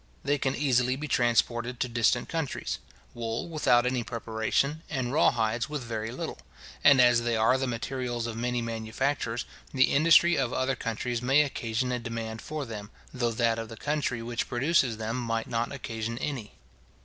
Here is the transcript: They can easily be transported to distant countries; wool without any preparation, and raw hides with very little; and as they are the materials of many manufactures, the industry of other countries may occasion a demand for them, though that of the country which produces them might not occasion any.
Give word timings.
They 0.23 0.39
can 0.39 0.55
easily 0.55 0.95
be 0.95 1.07
transported 1.07 1.79
to 1.79 1.87
distant 1.87 2.27
countries; 2.27 2.79
wool 3.13 3.47
without 3.47 3.85
any 3.85 4.03
preparation, 4.03 4.81
and 4.89 5.13
raw 5.13 5.29
hides 5.29 5.69
with 5.69 5.83
very 5.83 6.09
little; 6.11 6.39
and 6.83 6.99
as 6.99 7.21
they 7.21 7.35
are 7.37 7.55
the 7.55 7.67
materials 7.67 8.25
of 8.25 8.35
many 8.35 8.63
manufactures, 8.63 9.45
the 9.71 9.93
industry 9.93 10.35
of 10.39 10.53
other 10.53 10.75
countries 10.75 11.21
may 11.21 11.43
occasion 11.43 11.91
a 11.91 11.99
demand 11.99 12.41
for 12.41 12.65
them, 12.65 12.89
though 13.13 13.29
that 13.29 13.59
of 13.59 13.69
the 13.69 13.77
country 13.77 14.23
which 14.23 14.49
produces 14.49 14.97
them 14.97 15.17
might 15.17 15.45
not 15.45 15.71
occasion 15.71 16.17
any. 16.17 16.53